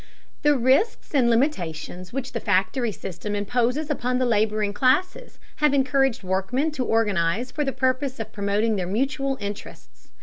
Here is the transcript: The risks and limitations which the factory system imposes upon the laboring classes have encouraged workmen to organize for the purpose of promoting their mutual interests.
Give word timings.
The 0.41 0.57
risks 0.57 1.13
and 1.13 1.29
limitations 1.29 2.11
which 2.11 2.31
the 2.31 2.39
factory 2.39 2.91
system 2.91 3.35
imposes 3.35 3.91
upon 3.91 4.17
the 4.17 4.25
laboring 4.25 4.73
classes 4.73 5.37
have 5.57 5.75
encouraged 5.75 6.23
workmen 6.23 6.71
to 6.71 6.83
organize 6.83 7.51
for 7.51 7.63
the 7.63 7.71
purpose 7.71 8.19
of 8.19 8.33
promoting 8.33 8.77
their 8.77 8.87
mutual 8.87 9.37
interests. 9.39 10.07